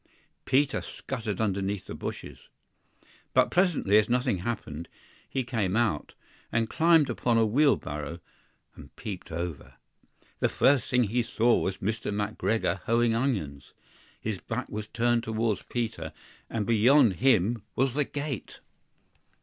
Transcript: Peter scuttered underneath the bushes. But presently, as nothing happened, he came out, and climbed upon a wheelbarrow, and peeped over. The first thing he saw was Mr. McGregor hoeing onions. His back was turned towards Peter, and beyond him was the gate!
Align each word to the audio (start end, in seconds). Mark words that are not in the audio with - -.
Peter 0.45 0.81
scuttered 0.81 1.39
underneath 1.39 1.85
the 1.85 1.93
bushes. 1.93 2.49
But 3.35 3.51
presently, 3.51 3.99
as 3.99 4.09
nothing 4.09 4.39
happened, 4.39 4.87
he 5.29 5.43
came 5.43 5.75
out, 5.77 6.15
and 6.51 6.67
climbed 6.67 7.07
upon 7.07 7.37
a 7.37 7.45
wheelbarrow, 7.45 8.17
and 8.73 8.95
peeped 8.95 9.31
over. 9.31 9.75
The 10.39 10.49
first 10.49 10.89
thing 10.89 11.03
he 11.03 11.21
saw 11.21 11.59
was 11.59 11.77
Mr. 11.77 12.11
McGregor 12.11 12.79
hoeing 12.85 13.13
onions. 13.13 13.73
His 14.19 14.41
back 14.41 14.67
was 14.69 14.87
turned 14.87 15.21
towards 15.23 15.61
Peter, 15.69 16.13
and 16.49 16.65
beyond 16.65 17.17
him 17.17 17.61
was 17.75 17.93
the 17.93 18.03
gate! 18.03 18.59